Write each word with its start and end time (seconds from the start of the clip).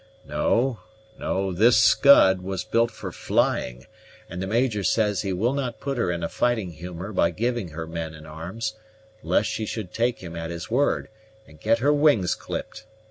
No, 0.25 0.79
no; 1.19 1.53
this 1.53 1.77
Scud 1.77 2.41
was 2.41 2.63
built 2.63 2.89
for 2.89 3.11
flying, 3.11 3.85
and 4.27 4.41
the 4.41 4.47
major 4.47 4.83
says 4.83 5.21
he 5.21 5.31
will 5.31 5.53
not 5.53 5.79
put 5.79 5.99
her 5.99 6.09
in 6.11 6.23
a 6.23 6.27
fighting 6.27 6.71
humor 6.71 7.13
by 7.13 7.29
giving 7.29 7.67
her 7.67 7.85
men 7.85 8.15
and 8.15 8.25
arms, 8.25 8.73
lest 9.21 9.47
she 9.51 9.67
should 9.67 9.93
take 9.93 10.17
him 10.17 10.35
at 10.35 10.49
his 10.49 10.71
word, 10.71 11.07
and 11.45 11.61
get 11.61 11.77
her 11.77 11.93
wings 11.93 12.33
clipped. 12.33 12.87